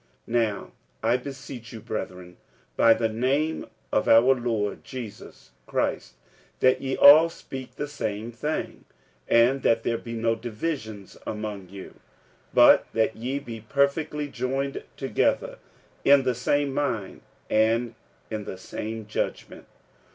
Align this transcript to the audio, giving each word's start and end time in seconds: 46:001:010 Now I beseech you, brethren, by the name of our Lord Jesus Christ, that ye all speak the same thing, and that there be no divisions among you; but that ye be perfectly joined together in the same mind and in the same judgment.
46:001:010 0.27 0.33
Now 0.43 0.71
I 1.03 1.17
beseech 1.17 1.71
you, 1.73 1.79
brethren, 1.79 2.37
by 2.75 2.95
the 2.95 3.07
name 3.07 3.67
of 3.91 4.07
our 4.09 4.33
Lord 4.33 4.83
Jesus 4.83 5.51
Christ, 5.67 6.15
that 6.59 6.81
ye 6.81 6.97
all 6.97 7.29
speak 7.29 7.75
the 7.75 7.87
same 7.87 8.31
thing, 8.31 8.85
and 9.27 9.61
that 9.61 9.83
there 9.83 9.99
be 9.99 10.13
no 10.13 10.33
divisions 10.33 11.19
among 11.27 11.69
you; 11.69 11.93
but 12.51 12.87
that 12.93 13.15
ye 13.15 13.37
be 13.37 13.59
perfectly 13.61 14.27
joined 14.27 14.81
together 14.97 15.59
in 16.03 16.23
the 16.23 16.33
same 16.33 16.73
mind 16.73 17.21
and 17.47 17.93
in 18.31 18.45
the 18.45 18.57
same 18.57 19.05
judgment. 19.05 19.67